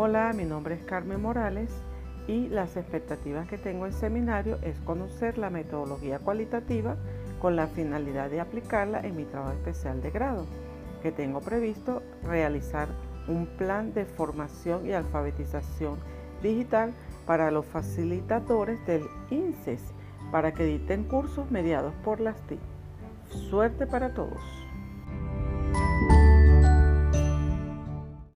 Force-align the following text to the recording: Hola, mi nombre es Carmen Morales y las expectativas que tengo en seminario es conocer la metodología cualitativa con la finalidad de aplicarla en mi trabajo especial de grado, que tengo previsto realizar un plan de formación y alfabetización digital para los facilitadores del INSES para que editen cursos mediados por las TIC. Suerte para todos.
Hola, 0.00 0.32
mi 0.32 0.44
nombre 0.44 0.76
es 0.76 0.84
Carmen 0.84 1.20
Morales 1.20 1.72
y 2.28 2.46
las 2.46 2.76
expectativas 2.76 3.48
que 3.48 3.58
tengo 3.58 3.84
en 3.84 3.92
seminario 3.92 4.56
es 4.62 4.78
conocer 4.78 5.38
la 5.38 5.50
metodología 5.50 6.20
cualitativa 6.20 6.94
con 7.40 7.56
la 7.56 7.66
finalidad 7.66 8.30
de 8.30 8.40
aplicarla 8.40 9.00
en 9.00 9.16
mi 9.16 9.24
trabajo 9.24 9.54
especial 9.54 10.00
de 10.00 10.12
grado, 10.12 10.46
que 11.02 11.10
tengo 11.10 11.40
previsto 11.40 12.04
realizar 12.22 12.86
un 13.26 13.46
plan 13.46 13.92
de 13.92 14.04
formación 14.04 14.86
y 14.86 14.92
alfabetización 14.92 15.98
digital 16.44 16.92
para 17.26 17.50
los 17.50 17.66
facilitadores 17.66 18.78
del 18.86 19.02
INSES 19.30 19.82
para 20.30 20.54
que 20.54 20.62
editen 20.62 21.02
cursos 21.08 21.50
mediados 21.50 21.92
por 22.04 22.20
las 22.20 22.40
TIC. 22.42 22.60
Suerte 23.50 23.84
para 23.84 24.14
todos. 24.14 24.67